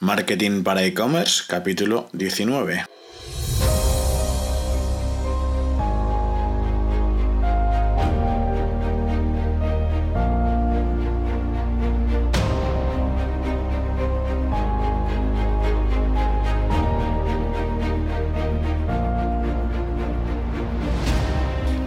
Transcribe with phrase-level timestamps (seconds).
[0.00, 2.84] Marketing para e-commerce, capítulo 19.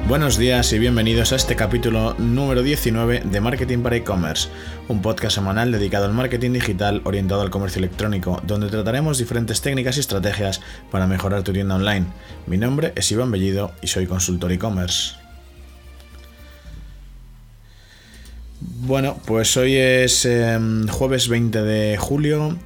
[0.10, 4.50] Buenos días y bienvenidos a este capítulo número 19 de Marketing para e-commerce,
[4.88, 9.98] un podcast semanal dedicado al marketing digital orientado al comercio electrónico, donde trataremos diferentes técnicas
[9.98, 12.08] y estrategias para mejorar tu tienda online.
[12.48, 15.14] Mi nombre es Iván Bellido y soy consultor e-commerce.
[18.62, 22.58] Bueno, pues hoy es em, jueves 20 de julio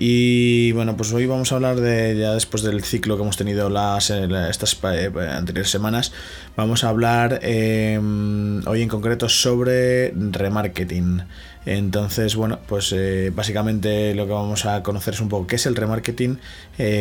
[0.00, 3.68] y bueno, pues hoy vamos a hablar de, ya después del ciclo que hemos tenido
[3.68, 6.12] las, eh, estas eh, anteriores semanas,
[6.56, 11.22] vamos a hablar em, hoy en concreto sobre remarketing.
[11.66, 15.66] Entonces, bueno, pues eh, básicamente lo que vamos a conocer es un poco qué es
[15.66, 16.38] el remarketing,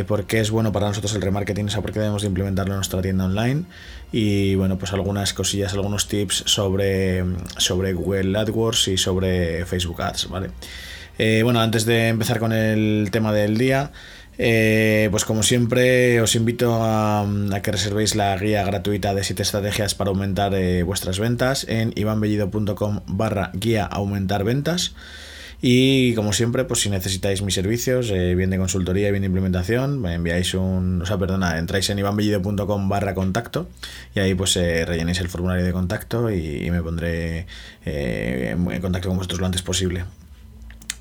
[0.08, 2.74] por qué es bueno para nosotros el remarketing, o sea, por qué debemos de implementarlo
[2.74, 3.66] en nuestra tienda online
[4.12, 7.24] y bueno, pues algunas cosillas, algunos tips sobre,
[7.58, 10.50] sobre Google AdWords y sobre Facebook Ads, ¿vale?
[11.18, 13.92] Eh, bueno, antes de empezar con el tema del día,
[14.38, 17.26] eh, pues como siempre os invito a,
[17.64, 23.02] que reservéis la guía gratuita de 7 estrategias para aumentar eh, vuestras ventas en ivanbellido.com
[23.08, 24.94] barra guía aumentar ventas.
[25.60, 30.14] Y como siempre, pues si necesitáis mis servicios, bien de consultoría, bien de implementación, me
[30.14, 33.68] enviáis un, o sea, perdona, entráis en ivanbellido.com barra contacto
[34.14, 37.48] y ahí pues rellenéis el formulario de contacto y, me pondré
[37.86, 40.04] en contacto con vosotros lo antes posible.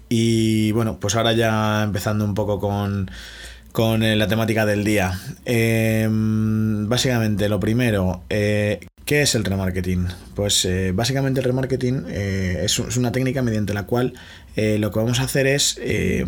[0.08, 5.18] Y bueno, pues ahora ya empezando un poco con, eh, la temática del día.
[5.44, 10.06] Em, básicamente, lo primero, eh, ¿qué es el remarketing?
[10.34, 14.14] Pues eh, básicamente el remarketing es, una técnica mediante la cual
[14.56, 16.24] eh, lo que vamos a hacer es eh,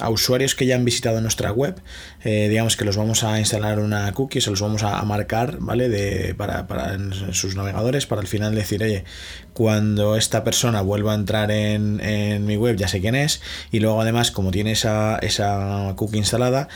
[0.00, 1.78] a usuarios que ya han visitado nuestra web,
[2.24, 5.90] eh, digamos que los vamos a instalar una cookie, se los vamos a, marcar, ¿vale?
[5.90, 6.96] De, para, para
[7.32, 9.04] sus navegadores, para al final decir, oye,
[9.52, 13.80] cuando esta persona vuelva a entrar en, en mi web ya sé quién es, y
[13.80, 16.68] luego además, como tiene esa, esa cookie instalada,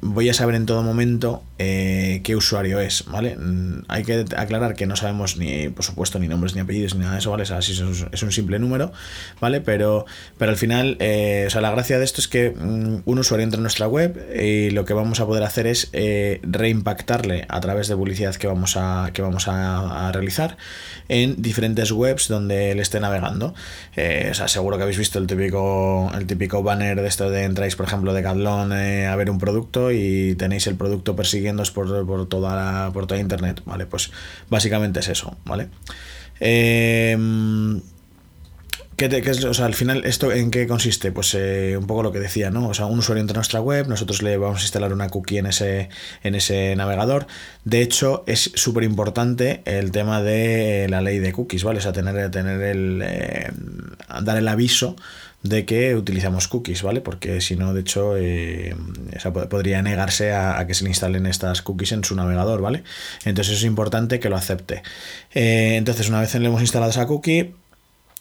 [0.00, 3.36] voy a saber en todo momento qué usuario es, ¿vale?
[3.36, 7.00] Mm, hay que aclarar que no sabemos ni, por supuesto, ni nombres ni apellidos ni
[7.00, 7.42] nada de eso, ¿vale?
[7.42, 8.92] así es un simple número,
[9.40, 9.60] ¿vale?
[9.60, 9.95] Pero
[10.38, 13.44] pero, al final, eh, o sea, la gracia de esto es que mm, un usuario
[13.44, 17.60] entra en nuestra web y lo que vamos a poder hacer es eh, reimpactarle a
[17.60, 20.56] través de publicidad que vamos a, que vamos a, realizar
[21.08, 23.54] en diferentes webs donde él esté navegando.
[23.96, 27.44] Eh, o sea, seguro que habéis visto el típico, el típico banner de esto de
[27.44, 32.06] entráis, por ejemplo, de Cadlón a ver un producto y tenéis el producto persiguiéndoos por,
[32.06, 33.86] por, toda por toda internet, ¿vale?
[33.86, 34.10] Pues
[34.48, 35.68] básicamente es eso, ¿vale?
[36.40, 37.16] Eh,
[38.96, 41.12] ¿Qué, es, o sea, al final, ¿esto en qué consiste?
[41.12, 42.68] Pues eh, un poco lo que decía, ¿no?
[42.68, 45.36] O sea, un usuario entra a nuestra web, nosotros le vamos a instalar una cookie
[45.36, 45.90] en ese,
[46.22, 47.26] en ese navegador.
[47.64, 51.80] De hecho, es súper importante el tema de la ley de cookies, ¿vale?
[51.80, 53.50] O sea, tener, tener el, eh,
[54.22, 54.96] dar el aviso
[55.42, 57.02] de que utilizamos cookies, ¿vale?
[57.02, 58.74] Porque si no, de hecho, eh,
[59.50, 62.82] podría negarse a, que se le instalen estas cookies en su navegador, ¿vale?
[63.26, 64.82] Entonces es importante que lo acepte.
[65.34, 67.52] entonces, una vez le hemos instalado esa cookie,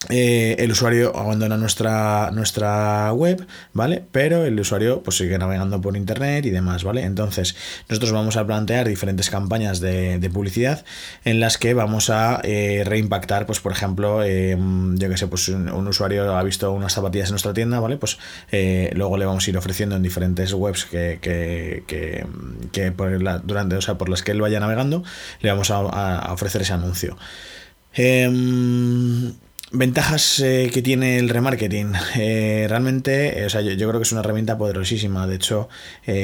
[0.10, 4.04] eh, el usuario abandona nuestra, nuestra web, ¿vale?
[4.12, 7.04] Pero el usuario pues sigue navegando por internet y demás, ¿vale?
[7.04, 7.56] Entonces,
[7.90, 10.84] nosotros vamos a plantear diferentes campañas de, publicidad
[11.24, 15.48] en las que vamos a eh, reimpactar, pues por ejemplo, em, yo que sé, pues
[15.50, 17.98] un, usuario ha visto unas zapatillas en nuestra tienda, ¿vale?
[17.98, 18.18] Pues
[18.52, 21.84] eh, luego le vamos a ir ofreciendo en diferentes webs que, que,
[22.72, 25.04] que, por la, durante, o sea, por las que él vaya navegando,
[25.42, 27.18] le vamos a, ofrecer ese anuncio.
[27.94, 28.28] Eh,
[29.78, 31.94] Ventajas eh, que tiene el remarketing.
[32.18, 35.28] Eh, realmente, eh, o sea, yo, creo que es una herramienta poderosísima.
[35.28, 35.68] De hecho,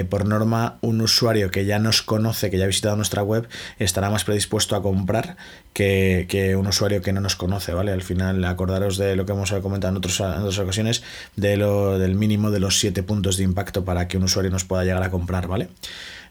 [0.10, 3.48] por norma, un usuario que ya nos conoce, que ya ha visitado nuestra web,
[3.78, 5.36] estará más predispuesto a comprar
[5.74, 7.92] que, un usuario que no nos conoce, ¿vale?
[7.92, 11.04] Al final, acordaros de lo que hemos comentado en otras ocasiones,
[11.36, 14.64] de lo, del mínimo de los 7 puntos de impacto para que un usuario nos
[14.64, 15.70] pueda llegar a comprar, ¿vale?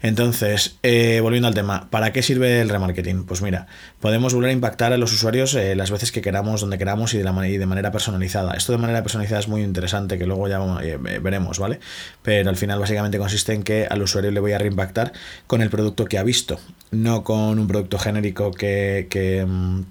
[0.03, 3.25] Entonces, eh, volviendo al tema, ¿para qué sirve el remarketing?
[3.25, 3.67] Pues mira,
[4.01, 7.19] podemos volver a impactar a los usuarios eh, las veces que queramos, donde queramos y
[7.19, 8.55] de, la de manera personalizada.
[8.55, 11.81] Esto de manera personalizada es muy interesante, que luego ya eh, veremos, ¿vale?
[12.23, 15.13] Pero al final básicamente consiste en que al usuario le voy a reimpactar
[15.47, 16.59] con el producto que ha visto,
[16.91, 19.07] no con un producto genérico que...
[19.11, 19.83] que mm,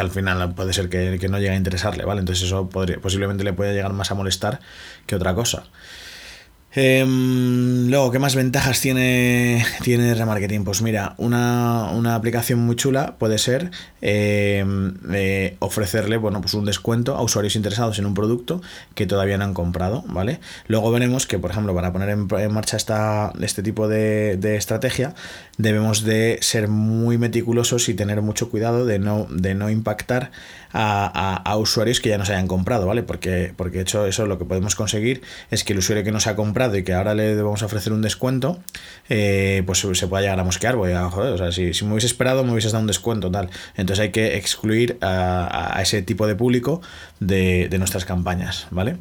[0.00, 2.18] al final puede ser que, no llegue a interesarle, ¿vale?
[2.18, 4.58] Entonces eso posiblemente le puede llegar más a molestar
[5.06, 5.62] que otra cosa.
[6.78, 10.62] Em, luego, ¿qué más ventajas tiene, tiene remarketing?
[10.62, 13.70] Pues mira, una, aplicación muy chula puede ser
[14.02, 18.60] em, eh, ofrecerle bueno, pues un descuento a usuarios interesados en un producto
[18.94, 20.38] que todavía no han comprado, ¿vale?
[20.68, 25.14] Luego veremos que, por ejemplo, para poner en, marcha esta, este tipo de, estrategia,
[25.56, 30.30] debemos de ser muy meticulosos y tener mucho cuidado de no, de no impactar
[30.78, 33.02] a, usuarios que ya nos hayan comprado, ¿vale?
[33.02, 36.26] Porque, porque de hecho eso lo que podemos conseguir es que el usuario que nos
[36.26, 38.58] ha comprado y que ahora le debemos ofrecer un descuento,
[39.08, 42.44] eh, pues se pueda llegar a mosquear, a joder, o sea, si, me hubiese esperado
[42.44, 43.50] me hubieses dado un descuento, tal.
[43.76, 46.80] Entonces hay que excluir a, ese tipo de público
[47.20, 48.96] de, nuestras campañas, ¿vale?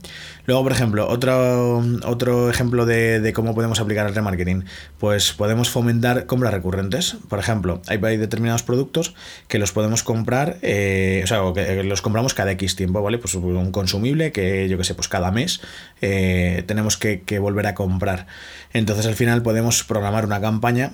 [0.45, 4.65] Luego, por ejemplo, otro, otro ejemplo de, cómo podemos aplicar el remarketing,
[5.00, 7.17] pues podemos fomentar compras recurrentes.
[7.29, 9.15] Por ejemplo, hay, determinados productos
[9.47, 13.17] que los podemos comprar, eh, o sea, que los compramos cada X tiempo, ¿vale?
[13.17, 15.62] Pues un consumible que yo que sé, pues cada mes
[16.01, 18.27] eh, tenemos que, volver a comprar.
[18.73, 20.93] Entonces al final podemos programar una campaña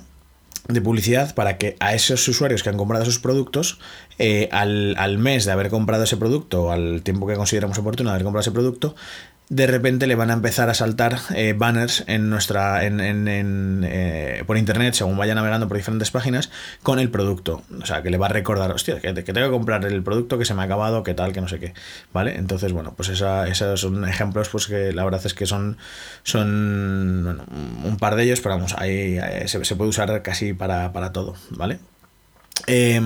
[0.67, 3.79] de publicidad para que a esos usuarios que han comprado esos productos,
[4.19, 8.09] eh, al, al, mes de haber comprado ese producto, o al tiempo que consideramos oportuno
[8.09, 8.95] de haber comprado ese producto,
[9.51, 14.45] de repente le van a empezar a saltar eh, banners en nuestra en, en, eh,
[14.47, 16.49] por internet según vaya navegando por diferentes páginas
[16.83, 17.61] con el producto.
[17.81, 20.45] O sea que le va a recordar hostia que, tengo que comprar el producto que
[20.45, 21.73] se me ha acabado que tal que no sé qué
[22.13, 25.77] vale entonces bueno pues esa, esos son ejemplos pues que la verdad es que son
[26.23, 27.41] son
[27.83, 31.35] un par de ellos pero vamos ahí, eh, se, puede usar casi para, para todo
[31.49, 31.79] vale
[32.67, 33.01] eh,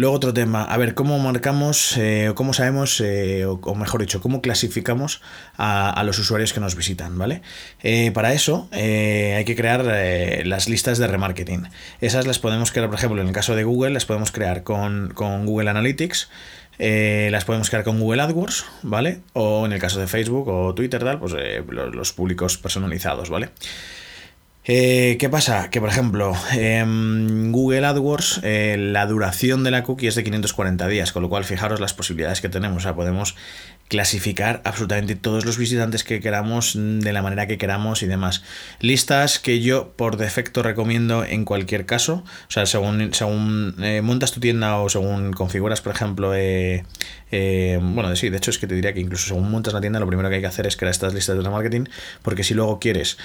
[0.00, 4.40] Luego otro tema, a ver, ¿cómo marcamos, eh, cómo sabemos, eh, o, mejor dicho, cómo
[4.40, 5.20] clasificamos
[5.58, 7.42] a, los usuarios que nos visitan, ¿vale?
[7.82, 9.84] Eh, para eso hay que crear
[10.46, 11.68] las listas de remarketing.
[12.00, 15.12] Esas las podemos crear, por ejemplo, en el caso de Google, las podemos crear con,
[15.14, 16.30] Google Analytics.
[16.78, 19.20] las podemos crear con Google AdWords, ¿vale?
[19.34, 21.34] O en el caso de Facebook o Twitter, tal, pues
[21.68, 23.50] los, los, públicos personalizados, ¿vale?
[24.64, 25.70] Eh, ¿Qué pasa?
[25.70, 30.86] Que por ejemplo, en Google AdWords eh, la duración de la cookie es de 540
[30.88, 32.78] días, con lo cual fijaros las posibilidades que tenemos.
[32.78, 33.36] O sea, podemos
[33.90, 38.44] clasificar absolutamente todos los visitantes que queramos de la manera que queramos y demás.
[38.78, 42.22] Listas que yo por defecto recomiendo en cualquier caso.
[42.48, 46.84] O sea, según, según eh, montas tu tienda o según configuras, por ejemplo, eh,
[47.32, 49.98] eh, bueno, sí, de hecho es que te diría que incluso según montas la tienda,
[49.98, 51.88] lo primero que hay que hacer es crear estas listas de remarketing,
[52.22, 53.18] porque si luego quieres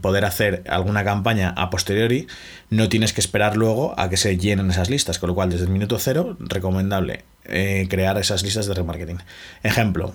[0.00, 2.26] poder hacer alguna campaña a posteriori,
[2.70, 5.64] no tienes que esperar luego a que se llenen esas listas, con lo cual desde
[5.64, 9.18] el minuto cero, recomendable eh, crear esas listas de remarketing.
[9.62, 10.14] Ejemplo,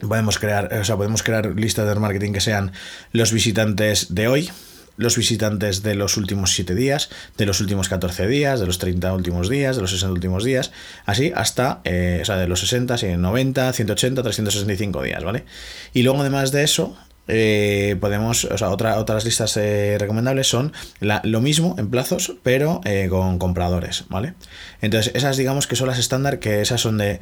[0.00, 2.72] podemos crear, o sea, podemos crear listas de remarketing que sean
[3.12, 4.50] los visitantes de hoy,
[4.96, 9.12] los visitantes de los últimos 7 días, de los últimos 14 días, de los 30
[9.12, 10.72] últimos días, de los 60 últimos días,
[11.04, 15.44] así hasta, eh, o sea, de los 60, 90, 180, 365 días, ¿vale?
[15.92, 16.96] Y luego además de eso,
[17.28, 22.80] eh, podemos, o sea, otra, otras listas eh, recomendables son lo mismo en plazos, pero
[22.84, 24.34] eh, con compradores, ¿vale?
[24.80, 27.20] Entonces, esas digamos que son las estándar, que esas son de,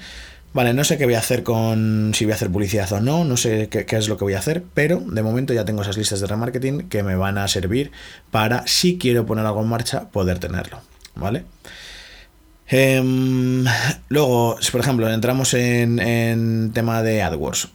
[0.53, 3.25] vale, no sé qué voy a hacer con, si voy a hacer publicidad o no,
[3.25, 5.97] no sé qué, es lo que voy a hacer, pero de momento ya tengo esas
[5.97, 7.91] listas de remarketing que me van a servir
[8.31, 10.81] para, si quiero poner algo en marcha, poder tenerlo,
[11.15, 11.45] ¿vale?
[12.67, 13.65] Em,
[14.09, 17.69] luego, por ejemplo, entramos en, en tema de AdWords.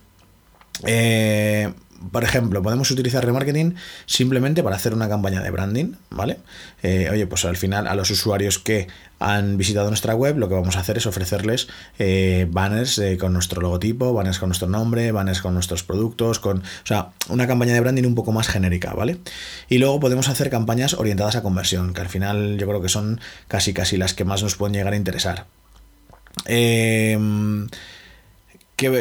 [0.86, 1.72] Eh,
[2.12, 3.76] por ejemplo, podemos utilizar remarketing
[4.06, 6.38] simplemente para hacer una campaña de branding, ¿vale?
[6.82, 8.88] Eh, oye, pues al final a los usuarios que
[9.20, 11.68] han visitado nuestra web, lo que vamos a hacer es ofrecerles
[11.98, 16.60] eh, banners eh, con nuestro logotipo, banners con nuestro nombre, banners con nuestros productos, con,
[16.60, 19.18] o sea, una campaña de branding un poco más genérica, ¿vale?
[19.68, 23.20] Y luego podemos hacer campañas orientadas a conversión, que al final yo creo que son
[23.48, 25.48] casi casi las que más nos pueden llegar a interesar.
[26.46, 27.18] Eh,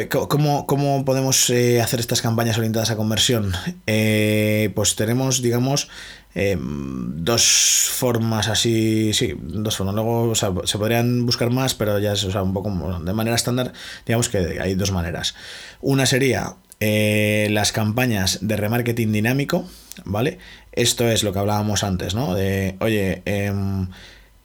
[0.09, 3.53] cómo, ¿Cómo podemos eh, hacer estas campañas orientadas a conversión?
[3.87, 5.89] Eh, pues tenemos, digamos,
[6.35, 9.95] eh, dos formas así, sí, dos formas.
[9.95, 13.73] Luego se podrían buscar más, pero ya es un poco de manera estándar,
[14.05, 15.35] digamos que hay dos maneras.
[15.81, 19.65] Una sería las campañas de remarketing dinámico,
[20.05, 20.39] ¿vale?
[20.71, 22.35] Esto es lo que hablábamos antes, ¿no?
[22.35, 23.87] De, oye, em,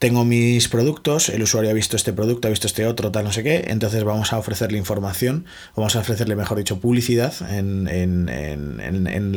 [0.04, 3.32] tengo mis productos, el usuario ha visto este producto, ha visto este otro, tal, no
[3.32, 7.86] sé qué, entonces vamos a ofrecerle información, vamos a ofrecerle, mejor dicho, publicidad en,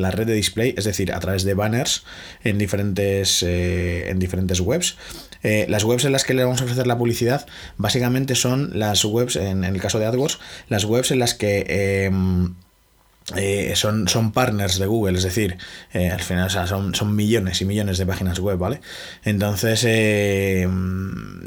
[0.01, 2.03] la red de display, es decir, a través de banners
[2.43, 4.97] en diferentes, eh, en diferentes webs.
[5.41, 7.47] Eh, las webs en las que le vamos a ofrecer la publicidad
[7.77, 12.07] básicamente son las webs, en, el caso de AdWords, las webs en las que...
[12.07, 12.55] Em,
[13.35, 15.57] eh, son, son partners de Google, es decir,
[15.91, 18.79] eh, al final son, son, millones y millones de páginas web, ¿vale?
[19.25, 20.65] Entonces, eh,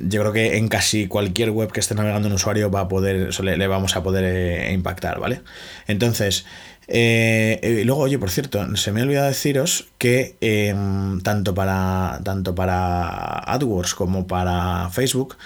[0.03, 3.31] yo creo que en casi cualquier web que esté navegando un usuario va a poder,
[3.41, 5.41] le, le vamos a poder impactar, ¿vale?
[5.87, 6.45] Entonces,
[6.87, 12.55] y luego, oye, por cierto, se me ha olvidado deciros que em, tanto, para, tanto
[12.55, 15.37] para AdWords como para Facebook,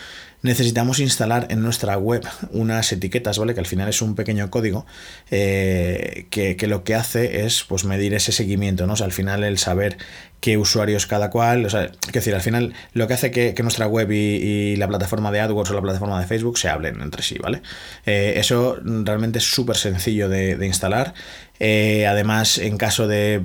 [0.44, 3.54] necesitamos instalar en nuestra web unas etiquetas, ¿vale?
[3.54, 4.84] Que al final es un pequeño código
[5.30, 8.92] eh, que, lo que hace es pues medir ese seguimiento, ¿no?
[8.92, 9.96] Al final el saber
[10.44, 13.86] qué usuarios cada cual, o sea, es decir, al final lo que hace que, nuestra
[13.86, 17.38] web y, la plataforma de AdWords o la plataforma de Facebook se hablen entre sí,
[17.42, 17.62] ¿vale?
[18.04, 21.14] Eh, eso realmente es súper sencillo de, instalar.
[21.60, 23.42] Eh, además, en caso de,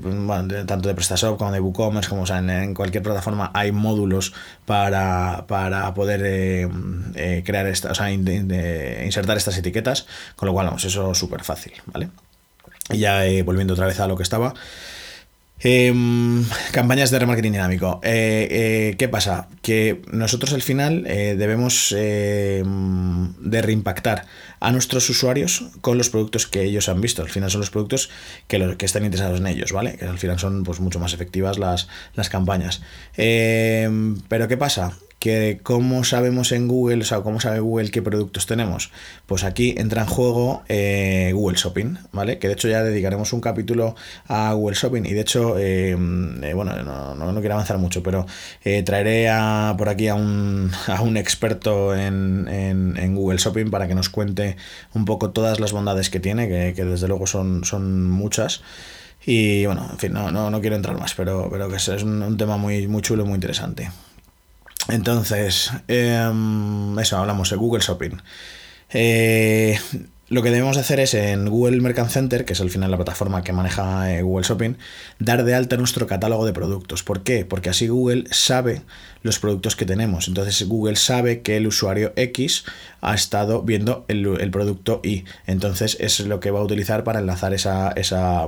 [0.68, 4.34] tanto de PrestaShop como de WooCommerce, como en, cualquier plataforma hay módulos
[4.66, 5.46] para,
[5.96, 11.18] poder eh, crear esta, o sea, insertar estas etiquetas, con lo cual, vamos, eso es
[11.18, 12.10] súper fácil, ¿vale?
[12.92, 14.54] Y ya volviendo otra vez a lo que estaba.
[15.62, 18.00] Em, campañas de remarketing dinámico.
[18.02, 19.50] Eh, eh, ¿Qué pasa?
[19.62, 24.26] Que nosotros al final eh, debemos em, de reimpactar
[24.62, 27.22] a nuestros usuarios con los productos que ellos han visto.
[27.22, 28.10] Al final son los productos
[28.48, 29.98] que, los, que están interesados en ellos, ¿vale?
[29.98, 32.82] Que al final son pues, mucho más efectivas las, las campañas.
[33.18, 34.94] Em, pero ¿qué pasa?
[35.20, 38.92] Que cómo sabemos en Google, o sea, cómo sabe Google qué productos tenemos.
[39.26, 42.40] Pues aquí entra en juego eh, Google Shopping, ¿vale?
[42.40, 43.96] Que de hecho ya dedicaremos un capítulo
[44.28, 48.26] a Google Shopping y de hecho, eh, eh, bueno, no, quiero avanzar mucho, pero
[48.86, 53.96] traeré a, por aquí a un, a un experto en, en, Google Shopping para que
[53.96, 54.56] nos cuente
[54.94, 58.62] un poco todas las bondades que tiene, que, desde luego son, son muchas.
[59.26, 62.56] Y bueno, en fin, no, no, quiero entrar más, pero, pero que es, un, tema
[62.58, 63.90] muy, muy chulo y muy interesante.
[64.88, 68.18] Entonces, em, eso, hablamos de Google Shopping.
[68.92, 69.78] Eh,
[70.30, 73.44] lo que debemos hacer es en Google Merchant Center, que es al final la plataforma
[73.44, 74.76] que maneja eh, Google Shopping,
[75.20, 77.04] dar de alta nuestro catálogo de productos.
[77.04, 77.46] ¿Por qué?
[77.46, 78.84] Porque así Google sabe
[79.22, 80.28] los productos que tenemos.
[80.28, 82.66] Entonces Google sabe que el usuario X
[83.02, 85.26] ha estado viendo el, producto Y.
[85.48, 88.48] Entonces es lo que va a utilizar para enlazar esa, esa,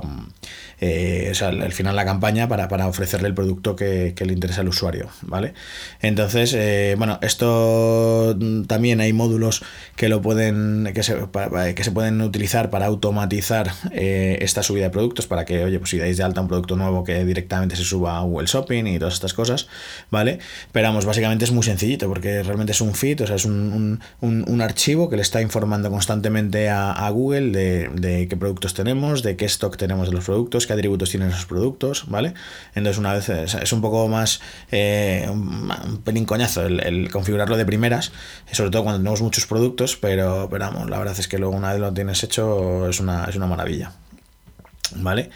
[0.80, 5.08] eh, al final la campaña para, ofrecerle el producto que, le interesa al usuario.
[5.22, 5.54] ¿Vale?
[6.00, 8.36] Entonces, eh, bueno, esto
[8.66, 9.62] también hay módulos
[9.96, 10.90] que lo pueden.
[10.94, 11.16] que se,
[11.74, 15.26] que se pueden utilizar para automatizar eh, esta subida de productos.
[15.26, 18.18] Para que, oye, pues si dais de alta un producto nuevo que directamente se suba
[18.18, 19.68] a Google Shopping y todas estas cosas.
[20.10, 20.40] ¿Vale?
[20.70, 24.00] Pero vamos, básicamente es muy sencillito porque realmente es un feed, o sea, es un,
[24.62, 29.76] archivo que le está informando constantemente a, Google de, qué productos tenemos, de qué stock
[29.76, 32.34] tenemos de los productos, qué atributos tienen esos productos, ¿vale?
[32.74, 34.40] Entonces, una vez es un poco más
[34.70, 38.12] eh, un, pelín coñazo el, configurarlo de primeras,
[38.52, 41.72] sobre todo cuando tenemos muchos productos, pero, pero vamos, la verdad es que luego una
[41.72, 43.92] vez lo tienes hecho es una, es una maravilla,
[44.96, 45.30] ¿vale?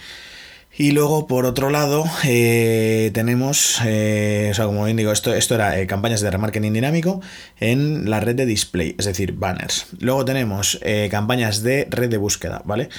[0.78, 5.54] Y luego, por otro lado, eh, tenemos, eh, o sea, como bien digo, esto, esto
[5.54, 7.22] era eh, campañas de remarketing dinámico
[7.58, 9.86] en la red de display, es decir, banners.
[10.00, 10.78] Luego tenemos
[11.10, 12.90] campañas de red de búsqueda, ¿vale?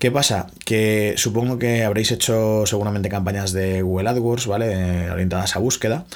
[0.00, 0.48] ¿Qué pasa?
[0.64, 5.10] Que supongo que habréis hecho seguramente campañas de Google AdWords, ¿vale?
[5.10, 6.06] orientadas a búsqueda.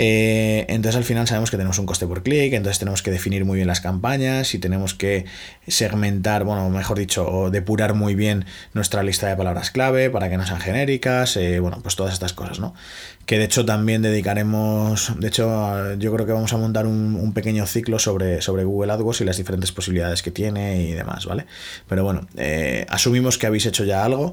[0.00, 3.44] Eh, entonces al final sabemos que tenemos un coste por clic, entonces tenemos que definir
[3.44, 5.24] muy bien las campañas y tenemos que
[5.66, 10.36] segmentar, bueno, mejor dicho, o depurar muy bien nuestra lista de palabras clave para que
[10.36, 12.74] no sean genéricas, eh, bueno, pues todas estas cosas, ¿no?
[13.26, 17.66] Que de hecho también dedicaremos, de hecho yo creo que vamos a montar un, pequeño
[17.66, 21.46] ciclo sobre, sobre Google AdWords y las diferentes posibilidades que tiene y demás, ¿vale?
[21.88, 24.32] Pero bueno, eh, asumimos que habéis hecho ya algo.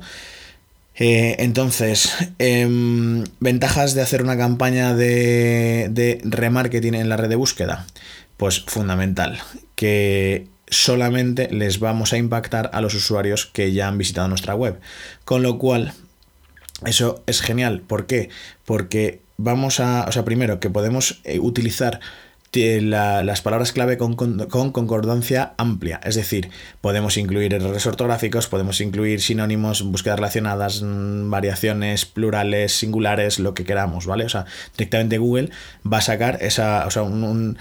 [0.97, 7.35] Eh, entonces, em, ventajas de hacer una campaña de, de remarketing en la red de
[7.35, 7.85] búsqueda.
[8.37, 9.39] Pues fundamental,
[9.75, 14.79] que solamente les vamos a impactar a los usuarios que ya han visitado nuestra web.
[15.23, 15.93] Con lo cual,
[16.85, 17.81] eso es genial.
[17.81, 18.29] ¿Por qué?
[18.65, 21.39] Porque vamos a, o sea, primero que podemos eh,
[22.55, 25.99] las palabras clave con, concordancia amplia.
[26.03, 26.49] Es decir,
[26.81, 33.63] podemos incluir errores ortográficos, podemos incluir sinónimos, búsquedas relacionadas, mm, variaciones, plurales, singulares, lo que
[33.63, 34.25] queramos, ¿vale?
[34.25, 34.45] O sea,
[34.77, 35.49] directamente Google
[35.91, 36.85] va a sacar esa.
[36.87, 37.57] O sea, un,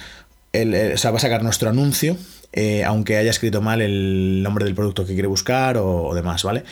[0.55, 2.17] va a sacar nuestro anuncio,
[2.53, 6.45] eh, aunque haya escrito mal el nombre del producto que quiere buscar o, o demás,
[6.45, 6.65] ¿vale?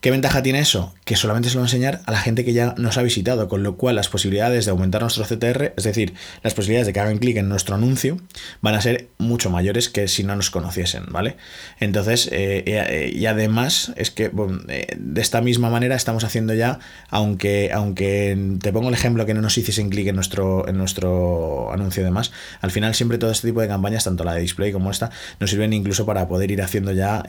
[0.00, 0.94] ¿Qué ventaja tiene eso?
[1.04, 3.48] Que solamente se lo va a enseñar a la gente que ya nos ha visitado,
[3.48, 7.00] con lo cual las posibilidades de aumentar nuestro CTR, es decir, las posibilidades de que
[7.00, 8.16] hagan clic en nuestro anuncio,
[8.62, 11.36] van a ser mucho mayores que si no nos conociesen, ¿vale?
[11.80, 14.30] Entonces, eh, eh, y además es que
[14.68, 16.78] eh, de esta misma manera estamos haciendo ya,
[17.10, 21.70] aunque, aunque te pongo el ejemplo que no nos hiciesen clic en nuestro, en nuestro
[21.74, 24.72] anuncio y demás, al final siempre todo este tipo de campañas, tanto la de display
[24.72, 27.22] como esta, nos sirven incluso para poder ir haciendo ya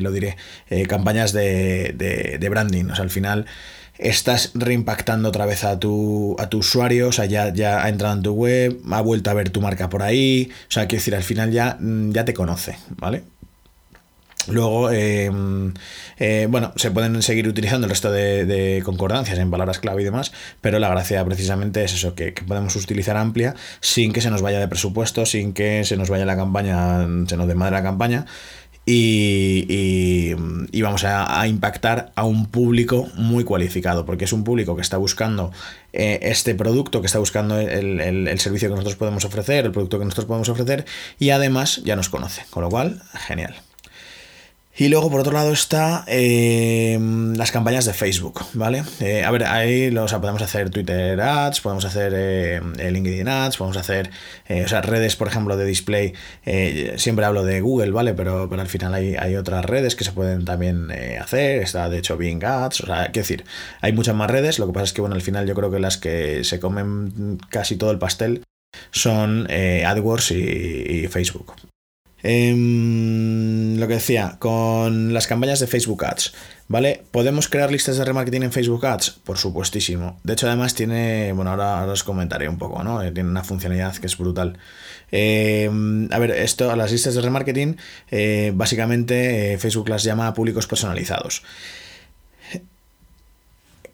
[0.00, 0.36] lo diré,
[0.70, 2.86] eh, campañas de, branding.
[2.86, 3.46] O sea, al final
[3.98, 8.14] estás reimpactando otra vez a tu, a tu usuario, o sea, ya, ya ha entrado
[8.14, 11.14] en tu web, ha vuelto a ver tu marca por ahí, o sea, quiero decir,
[11.14, 13.22] al final ya, mm, ya te conoce, ¿vale?
[14.48, 15.72] Luego, em,
[16.18, 20.32] eh, bueno, se pueden seguir utilizando el resto de, concordancias en palabras clave y demás,
[20.60, 24.60] pero la gracia precisamente es eso, que, podemos utilizar amplia sin que se nos vaya
[24.60, 28.26] de presupuesto, sin que se nos vaya la campaña, se nos desmadre la campaña.
[28.86, 30.34] Y,
[30.82, 35.52] vamos a, impactar a un público muy cualificado, porque es un público que está buscando
[35.92, 39.98] eh, este producto, que está buscando el, el, servicio que nosotros podemos ofrecer, el producto
[39.98, 40.84] que nosotros podemos ofrecer,
[41.18, 43.54] y además ya nos conoce, con lo cual, genial.
[44.76, 46.98] Y luego, por otro lado, está eh,
[47.36, 48.82] las campañas de Facebook, ¿vale?
[48.98, 53.76] Eh, a ver, ahí lo, podemos hacer Twitter Ads, podemos hacer eh, LinkedIn Ads, podemos
[53.76, 54.10] hacer,
[54.48, 56.14] o sea, redes, por ejemplo, de display.
[56.96, 58.14] siempre hablo de Google, ¿vale?
[58.14, 60.90] Pero, pero al final hay, hay otras redes que se pueden también
[61.20, 61.62] hacer.
[61.62, 63.44] Está, de hecho, Bing Ads, o sea, quiero decir,
[63.80, 64.58] hay muchas más redes.
[64.58, 67.38] Lo que pasa es que, bueno, al final yo creo que las que se comen
[67.48, 68.42] casi todo el pastel
[68.90, 71.54] son AdWords y Facebook.
[72.26, 76.32] Em, lo que decía, con las campañas de Facebook Ads,
[76.68, 77.02] ¿vale?
[77.10, 79.10] ¿Podemos crear listas de remarketing en Facebook Ads?
[79.24, 80.18] Por supuestísimo.
[80.22, 83.02] De hecho, además tiene, bueno, ahora, os comentaré un poco, ¿no?
[83.02, 84.56] Eh, tiene una funcionalidad que es brutal.
[85.12, 87.76] Em, a ver, esto, las listas de remarketing,
[88.10, 91.42] eh, básicamente eh, Facebook las llama públicos personalizados.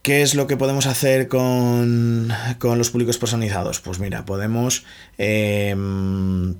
[0.02, 3.80] ¿Qué es lo que podemos hacer con, con los públicos personalizados?
[3.80, 4.84] Pues mira, podemos
[5.18, 6.54] em,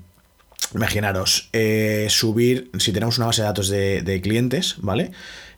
[0.73, 5.11] imaginaros, eh, subir, si tenemos una base de datos de, clientes, ¿vale?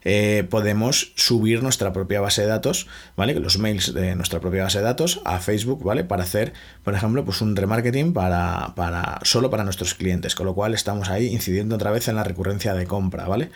[0.06, 3.36] Eh, podemos subir nuestra propia base de datos, ¿vale?
[3.36, 6.04] Los mails de nuestra propia base de datos a Facebook, ¿vale?
[6.04, 6.54] Para hacer,
[6.84, 11.10] por ejemplo, pues un remarketing para, para solo para nuestros clientes, con lo cual estamos
[11.10, 13.50] ahí incidiendo otra vez en la recurrencia de compra, ¿vale?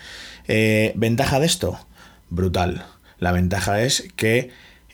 [0.46, 1.78] Eh, ¿Ventaja de esto?
[2.30, 2.86] Brutal.
[3.18, 4.50] La ventaja es que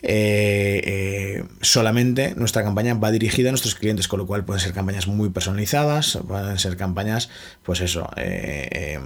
[0.07, 4.71] eh, eh, solamente nuestra campaña va dirigida a nuestros clientes, con lo cual pueden ser
[4.71, 7.29] campañas muy personalizadas, pueden ser campañas,
[7.63, 8.99] pues eso, eh,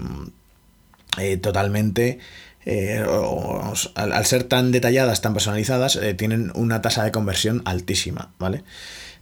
[1.41, 2.19] totalmente...
[3.95, 8.63] al, ser tan detalladas, tan personalizadas, tienen una tasa de conversión altísima, ¿vale?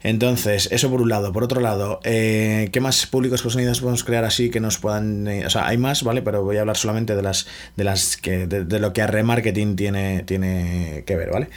[0.03, 1.33] Entonces, eso por un lado.
[1.33, 5.27] Por otro lado, eh, ¿qué más públicos personalizados podemos crear así que nos puedan.
[5.27, 6.21] Eh, o sea, hay más, ¿vale?
[6.21, 7.47] Pero voy a hablar solamente de las.
[7.75, 8.47] de las que.
[8.47, 11.47] de, lo que a remarketing tiene, tiene que ver, ¿vale?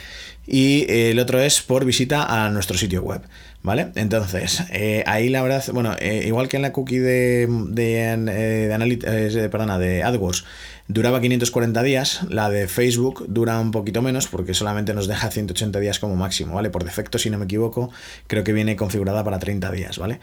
[0.47, 3.21] Y el otro es por visita a nuestro sitio web.
[3.63, 3.91] ¿Vale?
[3.93, 9.77] Entonces, eh, ahí la verdad, bueno, igual que en la cookie de, de, de, perdona,
[9.77, 10.45] de AdWords
[10.91, 15.79] duraba 540 días, la de Facebook dura un poquito menos porque solamente nos deja 180
[15.79, 16.69] días como máximo, ¿vale?
[16.69, 17.91] Por defecto, si no me equivoco,
[18.27, 20.19] creo que viene configurada para 30 días, ¿vale?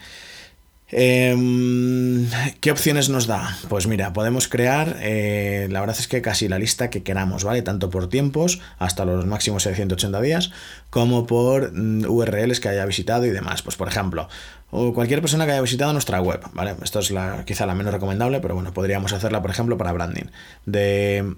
[0.91, 3.59] Em, ¿Qué opciones nos da?
[3.69, 7.61] Pues mira, podemos crear, eh, la verdad es que casi la lista que queramos, ¿vale?
[7.61, 10.51] Tanto por tiempos, hasta los máximos de 180 días,
[10.89, 13.61] como por mm, URLs que haya visitado y demás.
[13.61, 14.29] Pues por ejemplo,
[14.71, 16.75] cualquier persona que haya visitado nuestra web, ¿vale?
[16.83, 17.13] Esto es
[17.45, 20.31] quizá la menos recomendable, pero bueno, podríamos hacerla, por ejemplo, para branding.
[20.65, 21.35] De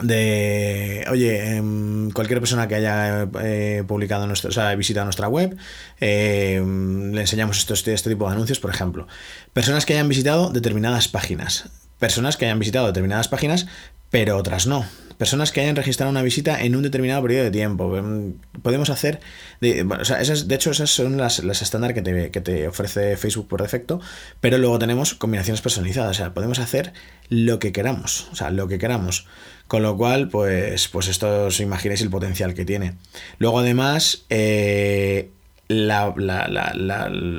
[0.00, 5.56] de, oye, em, cualquier persona que haya eh, publicado, nuestro, o sea, visitado nuestra web,
[6.00, 9.06] em, le enseñamos este, este tipo de anuncios, por ejemplo.
[9.52, 11.70] Personas que hayan visitado determinadas páginas.
[11.98, 13.66] Personas que hayan visitado determinadas páginas,
[14.10, 14.84] pero otras no.
[15.18, 17.96] Personas que hayan registrado una visita en un determinado periodo de tiempo.
[17.96, 19.20] Em, podemos hacer.
[19.60, 22.66] De, o sea, esas, de hecho, esas son las, las estándar que te, que te,
[22.66, 24.00] ofrece Facebook por defecto.
[24.40, 26.10] Pero luego tenemos combinaciones personalizadas.
[26.10, 26.92] O sea, podemos hacer
[27.28, 28.28] lo que queramos.
[28.32, 29.26] O sea, lo que queramos.
[29.66, 32.94] Con lo cual, pues, pues esto os imagináis el potencial que tiene.
[33.38, 35.30] Luego, además, eh,
[35.68, 36.14] la,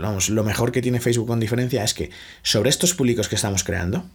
[0.01, 2.09] vamos, lo mejor que tiene Facebook con diferencia es que
[2.41, 4.05] sobre estos públicos que estamos creando,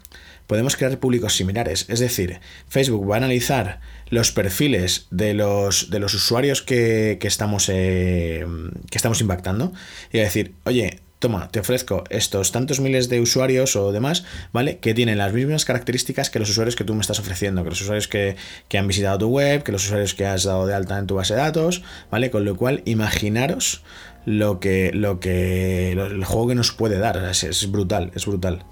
[0.46, 1.86] podemos crear públicos similares.
[1.88, 7.68] Es decir, Facebook va a analizar los perfiles de los, de los usuarios que, estamos,
[7.68, 8.44] eh,
[8.90, 9.72] que estamos impactando
[10.12, 14.24] y va a decir, oye, toma, te ofrezco estos tantos miles de usuarios o demás,
[14.52, 14.78] ¿vale?
[14.78, 17.80] Que tienen las mismas características que los usuarios que tú me estás ofreciendo, que los
[17.82, 18.36] usuarios que,
[18.76, 21.34] han visitado tu web, que los usuarios que has dado de alta en tu base
[21.34, 22.30] de datos, ¿vale?
[22.30, 23.82] Con lo cual, imaginaros
[24.26, 28.64] lo que, lo que, el juego que nos puede dar, es brutal, es brutal.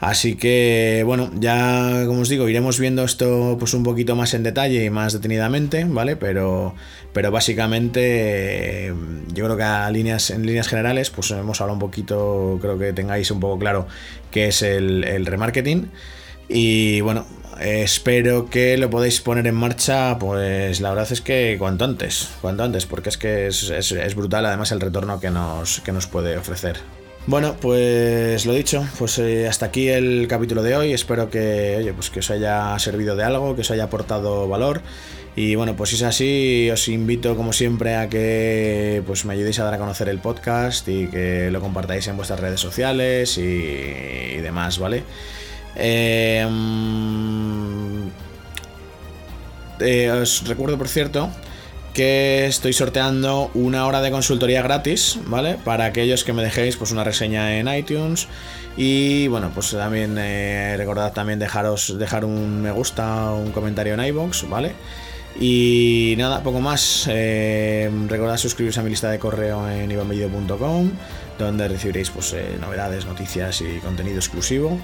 [0.00, 4.44] Así que, bueno, ya como os digo, iremos viendo esto pues un poquito más en
[4.44, 6.14] detalle y más detenidamente, ¿vale?
[6.14, 6.76] Pero,
[7.12, 8.94] pero básicamente
[9.34, 12.92] yo creo que a líneas, en líneas generales pues hemos hablado un poquito, creo que
[12.92, 13.88] tengáis un poco claro
[14.30, 15.90] qué es el, remarketing.
[16.48, 17.26] Y bueno,
[17.60, 22.62] espero que lo podáis poner en marcha, pues la verdad es que cuanto antes, cuanto
[22.62, 26.78] antes, porque es que es, brutal además el retorno que nos, que nos puede ofrecer.
[27.26, 30.92] Bueno, pues lo dicho, pues eh, hasta aquí el capítulo de hoy.
[30.94, 34.80] Espero que, oye, pues que os haya servido de algo, que os haya aportado valor.
[35.36, 39.60] Y bueno, pues si es así, os invito como siempre a que pues me ayudéis
[39.60, 44.38] a dar a conocer el podcast y que lo compartáis en vuestras redes sociales y,
[44.38, 45.04] demás, ¿vale?
[45.78, 48.08] Mm,
[49.80, 51.30] eh, os recuerdo, por cierto,
[51.94, 55.56] que estoy sorteando una hora de consultoría gratis, ¿vale?
[55.64, 58.28] Para aquellos que me dejéis pues una reseña en iTunes
[58.76, 64.04] y bueno, pues también eh, recordad también dejaros dejar un me gusta, un comentario en
[64.04, 64.74] iBox, ¿vale?
[65.40, 67.06] Y nada, poco más.
[67.08, 70.90] Eh, recordad suscribiros a mi lista de correo en ivanbellido.com,
[71.38, 74.80] donde recibiréis pues, eh, novedades, noticias y contenido exclusivo.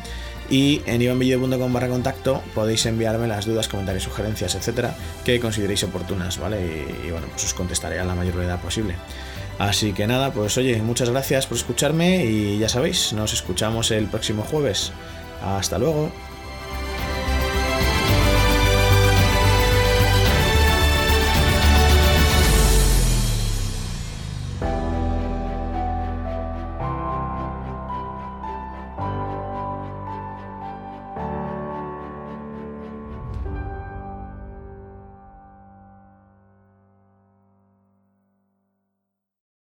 [0.50, 6.38] Y en ivanbellido.com barra contacto podéis enviarme las dudas, comentarios, sugerencias, etcétera, que consideréis oportunas,
[6.38, 6.61] ¿vale?
[6.61, 8.94] Y, y bueno, pues os contestaré a la mayor brevedad posible.
[9.59, 14.07] Así que nada, pues oye, muchas gracias por escucharme y ya sabéis, nos escuchamos el
[14.07, 14.92] próximo jueves.
[15.42, 16.11] Hasta luego.